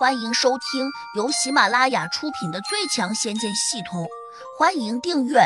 [0.00, 4.04] 欢迎收听由喜马拉雅出品的《最强仙剑系统》，
[4.58, 5.40] 欢迎订阅。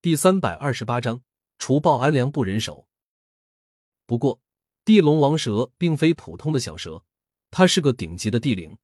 [0.00, 1.20] 第三百二十八章，
[1.58, 2.86] 除暴安良不忍手。
[4.06, 4.40] 不过，
[4.84, 7.02] 地龙王蛇并非普通的小蛇，
[7.50, 8.78] 它是个顶级的地灵，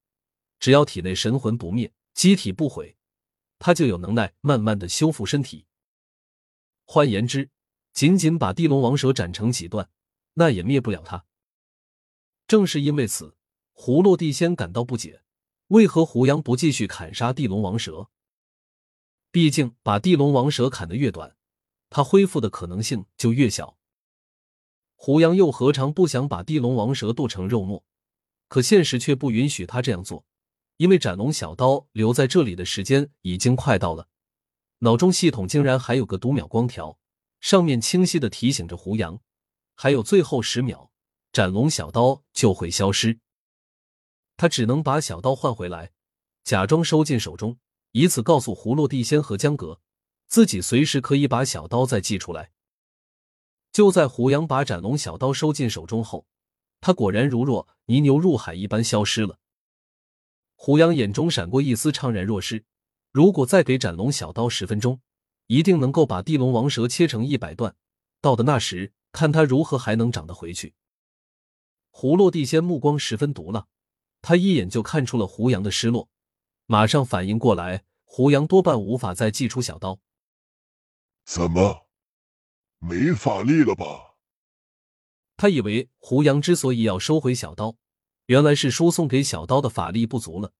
[0.59, 2.97] 只要体内神魂不灭，机体不毁，
[3.61, 5.65] 它就有能耐慢慢的修复身体。
[6.85, 7.49] 换言之，
[7.93, 9.89] 仅仅把地龙王蛇斩成几段，
[10.33, 11.25] 那也灭不了它。
[12.55, 13.35] 正是因为此，
[13.73, 15.25] 胡落地仙感到不解：
[15.67, 18.11] 为何胡杨不继续砍杀地龙王蛇？
[19.33, 21.35] 毕竟，把地龙王蛇砍得越短，
[21.91, 23.77] 他恢复的可能性就越小。
[24.95, 27.85] 胡杨又何尝不想把地龙王蛇剁成肉末？
[28.47, 30.25] 可现实却不允许他这样做，
[30.77, 34.07] 因为斩龙小刀留在这里的时间已经快到了。
[34.79, 37.01] 脑中系统竟然还有个读秒光条，
[37.41, 39.21] 上面清晰的提醒着胡杨，
[39.75, 40.93] 还有最后十秒。
[41.35, 43.19] 斩龙小刀就会消失，
[44.37, 45.91] 他只能把小刀换回来，
[46.45, 47.59] 假装收进手中，
[47.91, 49.81] 以此告诉葫芦地仙和江阁，
[50.29, 52.53] 自己随时可以把小刀再寄出来。
[53.73, 56.25] 就在胡杨把斩龙小刀收进手中后，
[56.81, 59.41] 他果然如若泥牛入海一般消失了。
[60.55, 62.65] 胡杨眼中闪过一丝怅然若失，
[63.11, 65.01] 如果再给斩龙小刀十分钟，
[65.49, 67.75] 一定能够把地龙王蛇切成一百段。
[68.21, 70.73] 到的那时，看他如何还能长得回去。
[71.97, 73.69] 胡落地仙目光十分毒辣，
[74.21, 76.09] 他一眼就看出了胡杨的失落，
[76.67, 80.01] 马上反应过来，胡杨多半无法再祭出小刀。
[81.25, 81.87] 怎么，
[82.81, 84.17] 没法力了吧？
[85.37, 87.77] 他以为胡杨之所以要收回小刀，
[88.27, 90.53] 原来是输送给小刀的法力不足了。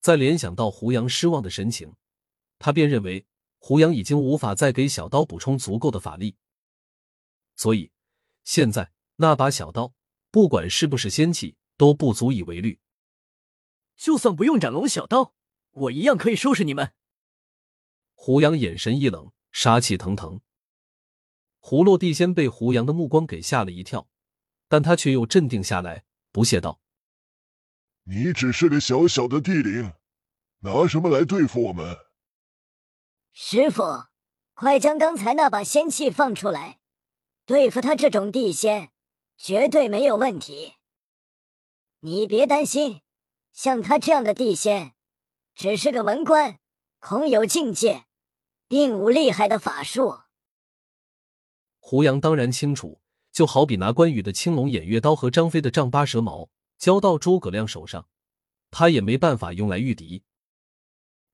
[0.00, 1.96] 再联想到胡杨失望的神情，
[2.60, 3.26] 他便认为
[3.58, 6.36] 胡杨已经无法再给小刀补充足够的法力，
[7.56, 7.90] 所以
[8.44, 9.92] 现在那把小刀。
[10.30, 12.80] 不管是不是仙器，都不足以为虑。
[13.96, 15.34] 就算不用斩龙小刀，
[15.70, 16.92] 我一样可以收拾你们。
[18.14, 20.40] 胡杨眼神一冷，杀气腾腾。
[21.60, 24.08] 胡落地仙被胡杨的目光给吓了一跳，
[24.68, 26.80] 但他却又镇定下来，不屑道
[28.04, 29.92] ：“你只是个小小的地灵，
[30.60, 31.96] 拿什么来对付我们？”
[33.32, 33.82] 师傅，
[34.54, 36.80] 快将刚才那把仙器放出来，
[37.44, 38.90] 对付他这种地仙。
[39.38, 40.74] 绝对没有问题，
[42.00, 43.02] 你别担心。
[43.52, 44.94] 像他这样的地仙，
[45.54, 46.58] 只是个文官，
[46.98, 48.06] 恐有境界，
[48.66, 50.18] 并无厉害的法术。
[51.78, 53.00] 胡杨当然清楚，
[53.32, 58.08] 就好比拿关羽的青龙偃月刀和张飞的丈八蛇矛交到诸葛亮手上，
[58.72, 60.24] 他也没办法用来御敌。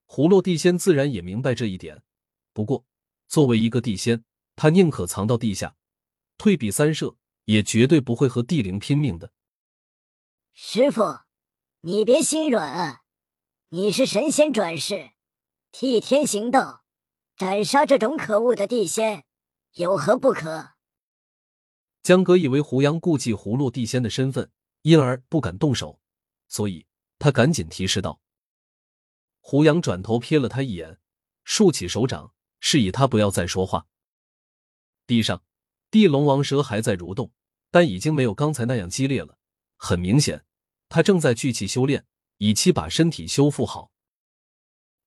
[0.04, 2.02] 胡落地仙自然也明白这一点，
[2.52, 2.84] 不过
[3.28, 4.24] 作为一个地仙，
[4.56, 5.76] 他宁可藏到地下，
[6.36, 7.16] 退避三舍。
[7.44, 9.32] 也绝对不会和帝灵拼命的，
[10.52, 11.20] 师傅，
[11.80, 13.02] 你别心软啊！
[13.68, 15.10] 你是神仙转世，
[15.70, 16.84] 替天行道，
[17.36, 19.24] 斩杀这种可恶的地仙，
[19.72, 20.74] 有何不可？
[22.02, 24.50] 江哥以为胡杨顾忌葫芦地仙的身份，
[24.82, 26.00] 因而不敢动手，
[26.48, 26.86] 所以
[27.18, 28.20] 他赶紧提示道。
[29.40, 30.98] 胡杨转头瞥了他一眼，
[31.44, 33.86] 竖起手掌，示意他不要再说话。
[35.06, 35.42] 地上。
[35.94, 37.30] 地龙王蛇还在蠕动，
[37.70, 39.38] 但已经没有刚才那样激烈了。
[39.76, 40.44] 很明显，
[40.88, 42.04] 他正在聚气修炼，
[42.38, 43.92] 以期把身体修复好。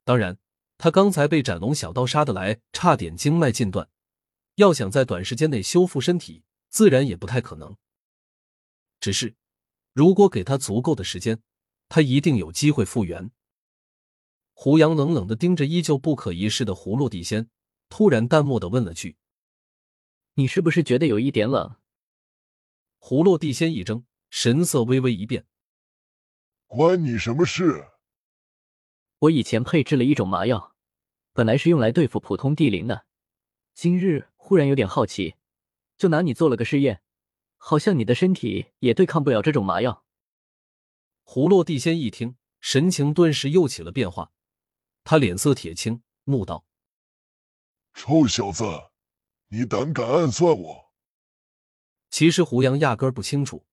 [0.06, 0.38] 当然，
[0.78, 3.90] 他刚才被斩龙小刀杀的来，差点经脉尽断，
[4.56, 7.75] 要想在短时间内修复身体，自然也不太可能。
[9.02, 9.36] 只是，
[9.92, 11.42] 如果给他足够的时间，
[11.90, 13.30] 他一定有机会复原。
[14.54, 17.50] 胡杨冷冷的盯着依旧不可一世的葫芦地仙，
[17.90, 19.18] 突然淡漠的问了句。
[20.40, 21.78] 你是不是觉得有一点冷？
[23.00, 25.48] 葫芦地仙一怔，神色微微一变。
[26.68, 27.88] 关你什么事？
[29.18, 30.75] 我以前配置了一种麻药，
[31.34, 33.08] 本来是用来对付普通地灵的。
[33.74, 35.38] 今日忽然有点好奇，
[35.98, 37.02] 就拿你做了个试验，
[37.58, 40.06] 好像你的身体也对抗不了这种麻药。
[41.25, 44.31] 葫芦地仙一听，神情顿时又起了变化，
[45.04, 46.63] 他脸色铁青，怒道
[47.95, 48.63] ：“臭小子！”
[49.50, 50.92] 你胆敢暗算我？
[52.10, 53.66] 其实胡杨压根儿不清楚，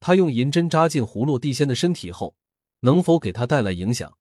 [0.00, 2.36] 他用银针扎进葫芦地仙的身体后，
[2.80, 4.16] 能否给他带来影响。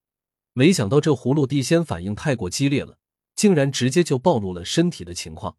[0.53, 2.97] 没想到这葫芦地仙反应太过激烈了，
[3.35, 5.57] 竟然直接就暴露了身体的情况。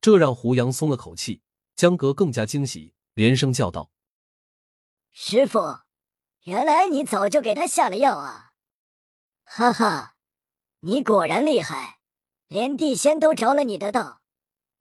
[0.00, 1.42] 这让胡杨松了口气，
[1.76, 3.90] 江格更加惊喜，连声叫道
[5.10, 5.80] ：“师傅，
[6.44, 8.52] 原来你早就给他下了药啊！
[9.44, 10.16] 哈哈，
[10.80, 11.97] 你果然厉害。”
[12.48, 14.22] 连地仙都着了你的道，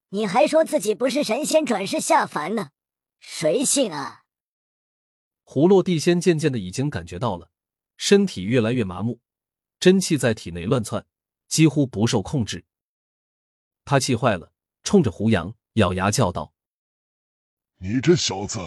[0.10, 2.72] 你还说自己不是神仙转世下凡呢？
[3.20, 4.24] 谁信啊？
[5.44, 7.52] 胡落地仙渐渐的已经感觉到了，
[7.98, 9.20] 身体越来越麻木，
[9.82, 11.06] 真气在体内乱窜，
[11.50, 12.66] 几乎不受控制。
[13.84, 14.54] 他气坏了，
[14.84, 16.54] 冲着胡杨咬牙叫道
[17.80, 18.60] ：“你这小子，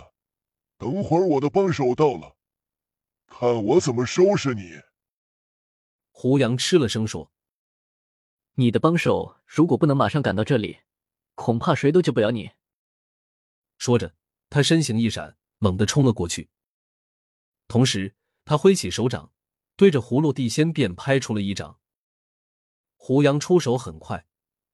[0.77, 2.37] 等会儿我的帮手到了，
[3.27, 4.79] 看我怎么收拾你！”
[6.13, 7.33] 胡杨吃了声说
[8.61, 10.81] ：“你的帮手如果不能马上赶到这里，
[11.35, 12.51] 恐怕谁都救不了你。”
[13.79, 14.15] 说着，
[14.51, 16.51] 他身形一闪，猛地冲了过去。
[17.69, 18.15] 同时，
[18.45, 19.33] 他挥起手掌，
[19.77, 21.81] 对着葫芦地仙便拍出了一掌。
[22.97, 24.27] 胡杨出手很快，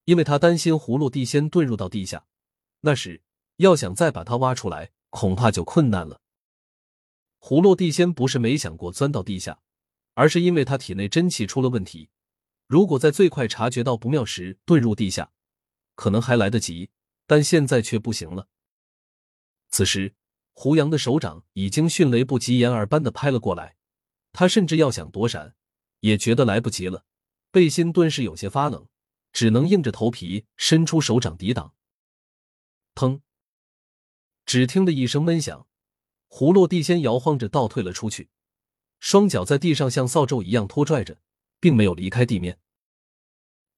[0.03, 2.27] 因为他担心葫芦地仙遁入到地下，
[2.81, 3.23] 那时
[3.55, 6.19] 要想再把他挖出来，恐怕就困难了。
[7.39, 9.61] 葫芦地仙不是没想过钻到地下，
[10.15, 12.09] 而是因为他体内真气出了问题。
[12.67, 15.31] 如果在最快察觉到不妙时遁入地下，
[15.95, 16.91] 可能还来得及，
[17.25, 18.47] 但现在却不行了。
[19.69, 20.13] 此时。
[20.59, 23.75] 胡杨的手掌已经迅雷不及掩耳般的拍了过来，
[24.33, 25.53] 他甚至要想躲闪，
[25.99, 27.05] 也觉得来不及了，
[27.51, 28.87] 背心顿时有些发冷，
[29.31, 31.75] 只能硬着头皮伸出手掌抵挡。
[32.95, 33.21] 砰！
[34.47, 35.67] 只听得一声闷响，
[36.27, 38.31] 胡落地仙摇晃着倒退了出去，
[38.99, 41.19] 双脚在地上像扫帚一样拖拽着，
[41.59, 42.59] 并没有离开地面。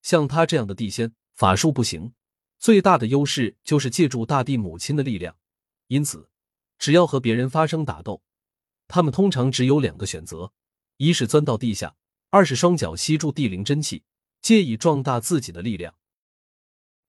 [0.01, 2.13] 像他这样的地仙，法术不行，
[2.57, 5.37] 最大的优势就是借助大地母亲的力量，
[5.87, 6.29] 因此。
[6.77, 8.23] 只要和别人发生打斗，
[8.87, 10.53] 他们通常只有两个选择：
[10.95, 11.97] 一是钻到地下，
[12.29, 14.05] 二是双脚吸住地灵真气，
[14.41, 15.95] 借以壮大自己的力量。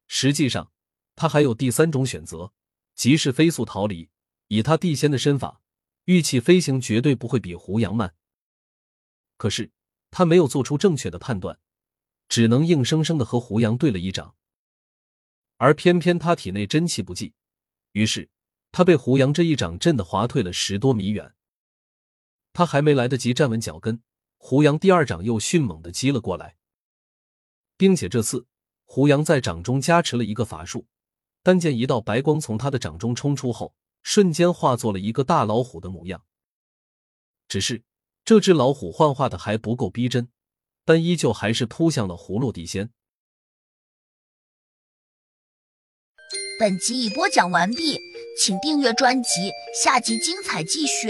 [0.08, 0.72] 实际上，
[1.14, 2.52] 他还有第三种选择，
[2.96, 4.10] 即是飞速逃离。
[4.48, 5.62] 以他地仙的身法，
[6.06, 8.16] 玉器飞行绝对不会比胡杨慢。
[9.36, 9.70] 可是
[10.10, 11.58] 他没有做出正确的判断，
[12.28, 14.34] 只能硬生生的和胡杨对了一掌，
[15.56, 17.34] 而偏偏他体内真气不济，
[17.92, 18.30] 于是。
[18.72, 21.34] 他被胡杨这一掌震得滑退了十多米远，
[22.52, 24.00] 他还没来得及站稳脚跟，
[24.36, 26.56] 胡杨第二掌又迅猛的击了过来，
[27.76, 28.46] 并且这次
[28.84, 30.86] 胡杨在掌中加持了一个法术，
[31.42, 33.74] 但见一道白光从他的掌中冲出后，
[34.04, 36.24] 瞬间化作了一个大老虎的模样。
[37.48, 37.82] 只是
[38.30, 40.28] 这只老虎幻化的还不够逼真，
[40.84, 42.90] 但依旧还是扑向了葫芦地仙。
[46.60, 47.98] 本集已播讲完毕。
[48.38, 51.08] 请订阅专辑，下集精彩继续。